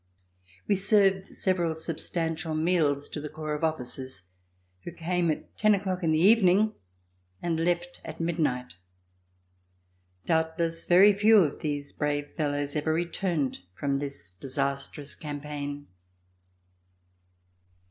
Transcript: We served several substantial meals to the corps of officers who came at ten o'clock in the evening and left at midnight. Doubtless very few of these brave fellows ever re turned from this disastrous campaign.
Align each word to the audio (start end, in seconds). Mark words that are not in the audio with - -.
We 0.67 0.77
served 0.77 1.35
several 1.35 1.75
substantial 1.75 2.55
meals 2.55 3.07
to 3.09 3.21
the 3.21 3.29
corps 3.29 3.53
of 3.53 3.63
officers 3.63 4.29
who 4.83 4.91
came 4.91 5.29
at 5.29 5.55
ten 5.59 5.75
o'clock 5.75 6.01
in 6.01 6.11
the 6.11 6.17
evening 6.17 6.73
and 7.39 7.59
left 7.59 8.01
at 8.03 8.19
midnight. 8.19 8.77
Doubtless 10.25 10.87
very 10.87 11.13
few 11.13 11.37
of 11.43 11.59
these 11.59 11.93
brave 11.93 12.31
fellows 12.35 12.75
ever 12.75 12.95
re 12.95 13.05
turned 13.05 13.59
from 13.75 13.99
this 13.99 14.31
disastrous 14.31 15.13
campaign. 15.13 15.85